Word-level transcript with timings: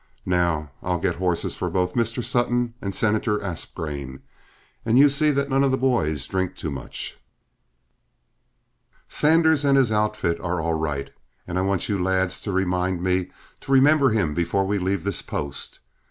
Now, 0.25 0.71
I'll 0.81 0.97
get 0.97 1.17
horses 1.17 1.55
for 1.55 1.69
both 1.69 1.93
Mr. 1.93 2.23
Sutton 2.23 2.73
and 2.81 2.95
Senator 2.95 3.37
Aspgrain, 3.37 4.21
and 4.83 4.97
you 4.97 5.09
see 5.09 5.29
that 5.29 5.47
none 5.47 5.63
of 5.63 5.69
the 5.69 5.77
boys 5.77 6.25
drink 6.25 6.55
too 6.55 6.71
much. 6.71 7.19
Sanders 9.07 9.63
and 9.63 9.77
his 9.77 9.91
outfit 9.91 10.39
are 10.39 10.59
all 10.59 10.73
right, 10.73 11.11
and 11.45 11.59
I 11.59 11.61
want 11.61 11.87
you 11.87 12.01
lads 12.01 12.41
to 12.41 12.51
remind 12.51 13.03
me 13.03 13.29
to 13.59 13.71
remember 13.71 14.09
him 14.09 14.33
before 14.33 14.65
we 14.65 14.79
leave 14.79 15.03
this 15.03 15.21
post. 15.21 15.79